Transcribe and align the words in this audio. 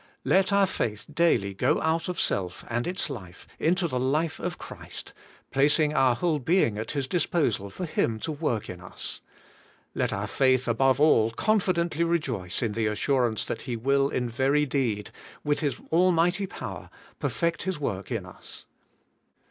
Let 0.23 0.51
our 0.51 0.65
faith 0.65 1.05
daily 1.13 1.53
go 1.53 1.79
out 1.79 2.09
of 2.09 2.19
self 2.19 2.65
and 2.67 2.87
its 2.87 3.07
life 3.07 3.45
into 3.59 3.87
the 3.87 3.99
life 3.99 4.39
of 4.39 4.57
Christ, 4.57 5.13
placing 5.51 5.93
our 5.93 6.15
whole 6.15 6.39
being 6.39 6.79
at 6.79 6.93
His 6.93 7.07
disposal 7.07 7.69
for 7.69 7.85
Him 7.85 8.19
to 8.21 8.31
work 8.31 8.67
in 8.67 8.81
us. 8.81 9.21
Let 9.93 10.11
our 10.11 10.25
faith, 10.25 10.67
above 10.67 10.99
all, 10.99 11.29
confidently 11.29 12.03
rejoice 12.03 12.63
in 12.63 12.71
the 12.71 12.87
assurance 12.87 13.45
that 13.45 13.61
He 13.69 13.75
will 13.75 14.09
in 14.09 14.27
very 14.27 14.65
deed, 14.65 15.11
with 15.43 15.59
His 15.59 15.77
almighty 15.91 16.47
power, 16.47 16.89
perfect 17.19 17.61
His 17.61 17.77
work 17.79 18.11
in 18.11 18.25
us. 18.25 18.65